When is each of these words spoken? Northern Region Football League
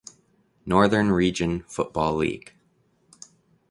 Northern 0.65 1.11
Region 1.11 1.61
Football 1.67 2.15
League 2.15 2.53